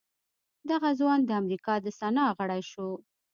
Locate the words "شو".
2.71-2.89